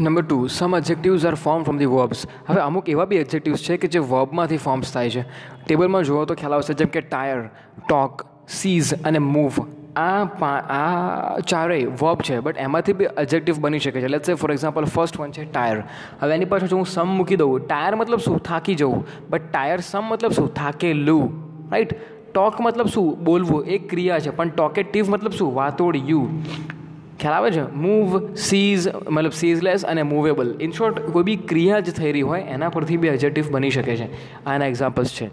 [0.00, 3.76] Number two some adjectives are form from the verbs હવે અમુક એવા બી એડજેક્ટિવ્સ છે
[3.76, 5.22] કે જે વર્બમાંથી ફોર્મ્સ થાય છે.
[5.66, 7.40] ટેબલમાં જુઓ તો ખ્યાલ આવશે જેમ કે ટાયર
[7.88, 9.52] ટોક સીઝ અને મૂવ
[9.96, 14.06] આ પા આ ચારેય વર્બ છે બટ એમાંથી બી એડજેક્ટિવ બની શકે છે.
[14.06, 15.82] Let's say for example first one છે ટાયર
[16.20, 18.42] હવે એની પાછળ જો હું સમ મૂકી દઉં ટાયર મતલબ શું?
[18.42, 19.06] થાકી જવું.
[19.30, 20.54] બટ ટાયર સમ મતલબ શું?
[20.54, 21.30] થાકેલું.
[21.70, 21.94] રાઈટ
[22.32, 23.24] ટોક મતલબ શું?
[23.24, 23.64] બોલવું.
[23.64, 24.30] એક ક્રિયા છે.
[24.30, 25.54] પણ ટોકેટિવ મતલબ શું?
[25.54, 26.28] વાતોડિયું.
[27.22, 27.64] ખ્યાલ આવે છે?
[27.76, 32.40] મૂવ સીઝ મતલબ સીઝલેસ અને મૂવેબલ ઇન શોર્ટ કોઈ બી ક્રિયા જ થઈ રહી હોય,
[32.40, 34.10] એના પરથી બી એડજેક્ટિવ બની શકે છે.
[34.46, 35.30] આના એક્ઝામ્પલ્સ છે.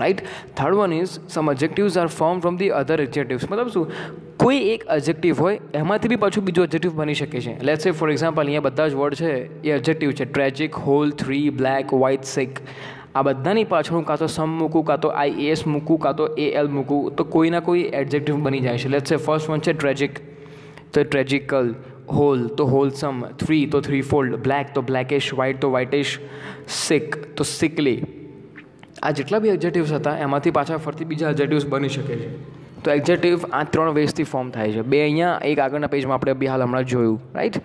[0.00, 0.20] Right
[0.56, 3.90] third one is some adjectives are form from the other adjectives મતલબ શું?
[4.36, 7.64] કોઈ એક એડજેક્ટિવ હોય, એમાંથી બી પાછું બીજું એડજેક્ટિવ બની શકે છે.
[7.64, 10.24] લેટ્સ સે ફોર એક્ઝામ્પલ અહીંયા બધા જ વર્ડ છે, એ એડજેક્ટિવ છે.
[10.24, 12.58] Tragic whole three black white sick
[13.14, 16.26] આ બધાની પાછળ હું કાં તો સમ મૂકું, કાં તો આઈ એસ મૂકું, કાં તો
[16.38, 18.88] એ એલ મૂકું, તો કોઈના કોઈ એડજેક્ટિવ બની જાય છે.
[18.88, 20.18] લેટ્સ સે ફર્સ્ટ વન છે ટ્રેજિક
[20.92, 21.74] તો ટ્રેજિકલ
[22.18, 26.14] હોલ તો હોલસમ થ્રી તો થ્રી ફોલ્ડ બ્લેક તો બ્લેકિશ વ્હાઇટ તો વ્હાઇટિશ
[26.68, 27.98] સિક તો સિકલી
[29.02, 32.28] આ જેટલા બી એક્ઝેટિવ્સ હતા, એમાંથી પાછા ફરતી બીજા એક્ઝેટિવ્સ બની શકે છે.
[32.84, 34.82] તો એક્ઝેટિવ આ ત્રણ વેઝથી ફોર્મ થાય છે.
[34.82, 37.60] બે અહીંયા, એક આગળના પેજમાં આપણે બી હાલ હમણાં જોયું રાઈટ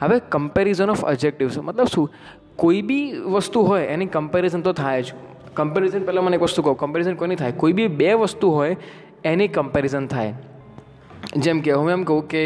[0.00, 2.10] હવે કમ્પેરિઝન ઓફ એક્ઝેક્ટિવ્સ મતલબ શું?
[2.56, 5.12] કોઈ બી વસ્તુ હોય, એની કમ્પેરિઝન તો થાય જ.
[5.54, 7.52] કમ્પેરિઝન પહેલાં મને એક વસ્તુ કહો કમ્પેરિઝન કોની થાય?
[7.52, 8.76] કોઈ બી બે વસ્તુ હોય,
[9.24, 10.34] એની કમ્પેરિઝન થાય.
[11.44, 12.42] જેમ કે હું એમ કહું કે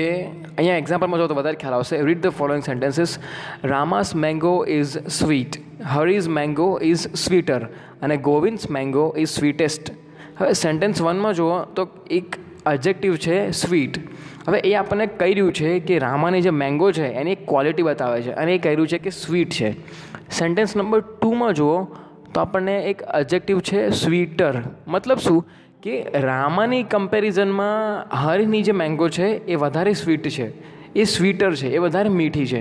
[0.56, 1.96] અહીંયા એક્ઝામ્પલમાં જો તો વધારે ખ્યાલ આવશે.
[2.08, 3.18] Read the following sentences
[3.64, 5.58] Rama's mango is sweet
[5.94, 7.68] Hari's mango is sweeter
[8.02, 9.92] અને ગોવિંદ્સ મેંગો ઇઝ સ્વીટેસ્ટ
[10.40, 13.98] હવે સેન્ટેન્સ વનમાં જુઓ તો એક એડજેક્ટિવ છે સ્વીટ
[14.48, 18.22] હવે એ આપણને કહી રહ્યું છે કે રામાની જે મેંગો છે, એની એક ક્વોલિટી બતાવે
[18.22, 19.74] છે અને એ કહી રહ્યું છે કે સ્વીટ છે.
[20.30, 21.74] સેન્ટેન્સ નંબર ટુમાં જુઓ
[22.34, 25.44] તો આપણને એક એડજેક્ટિવ છે સ્વીટર મતલબ શું?
[25.82, 30.52] કે રામાની કમ્પેરિઝનમાં હરીની જે મેંગો છે, એ વધારે સ્વીટ છે.
[30.94, 32.60] એ સ્વીટર છે, એ વધારે મીઠી છે.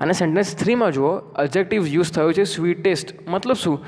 [0.00, 3.84] અને સેન્ટેન્સ થ્રીમાં જુઓ અબ્જેક્ટિવ યુઝ થયો છે સ્વીટેસ્ટ મતલબ શું?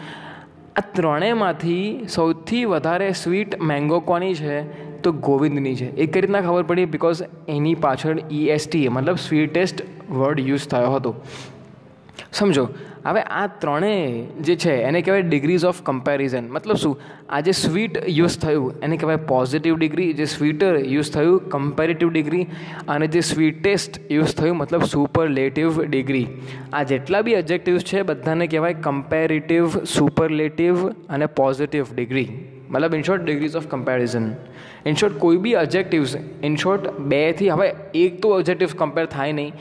[0.77, 4.63] આ ત્રણેયમાંથી સૌથી વધારે સ્વીટ મેંગો કોની છે?
[5.03, 5.97] તો ગોવિંદની છે.
[5.97, 11.15] એ કઈ રીતના ખબર પડી બિકોઝ એની પાછળ ઈએસટી મતલબ સ્વીટેસ્ટ વર્ડ યુઝ થયો હતો.
[12.33, 12.69] સમજો
[13.07, 16.95] હવે આ ત્રણેય જે છે, એને કહેવાય ડિગ્રીઝ ઓફ કમ્પેરિઝન મતલબ શું?
[17.31, 22.47] આ જે સ્વીટ યુઝ થયું, એને કહેવાય પોઝિટિવ ડિગ્રી જે સ્વીટર યુઝ થયું કમ્પેરેટિવ ડિગ્રી
[22.89, 26.27] અને જે સ્વીટેસ્ટ યુઝ થયું, મતલબ સુપરલેટિવ ડિગ્રી
[26.73, 32.29] આ જેટલા બી એડજેક્ટિવ્સ છે, બધાને કહેવાય કમ્પેરેટિવ સુપરલેટિવ અને પોઝિટિવ ડિગ્રી
[32.71, 34.29] મતલબ in short degrees of comparison
[34.87, 39.53] in short કોઈ બી ઓબ્જેક્ટિવ્સ ઇન શોર્ટ બેથી હવે એક તો એડજેક્ટિવ્સ કમ્પેર થાય નહીં.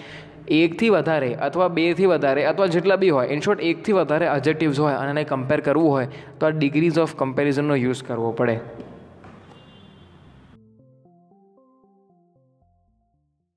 [0.48, 4.96] એકથી વધારે અથવા બેથી વધારે અથવા જેટલા બી હોય ઇન શોર્ટ એકથી વધારે એડજેક્ટિવ્સ હોય
[4.96, 6.08] અને એને કમ્પેર કરવું હોય,
[6.40, 8.59] તો આ ડિગ્રીઝ ઓફ કમ્પેરિઝનનો યુઝ કરવો પડે.